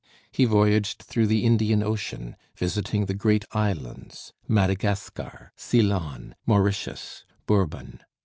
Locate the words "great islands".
3.13-4.33